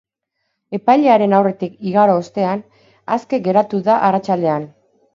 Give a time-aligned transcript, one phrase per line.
[0.77, 2.65] Epailearen aurretik igaro ostean,
[3.19, 4.71] aske geratu da arratsaldean.